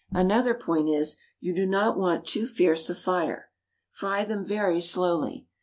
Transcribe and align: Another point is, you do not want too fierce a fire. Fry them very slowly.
Another 0.09 0.55
point 0.55 0.89
is, 0.89 1.15
you 1.39 1.53
do 1.53 1.63
not 1.63 1.95
want 1.95 2.25
too 2.25 2.47
fierce 2.47 2.89
a 2.89 2.95
fire. 2.95 3.51
Fry 3.91 4.25
them 4.25 4.43
very 4.43 4.81
slowly. 4.81 5.45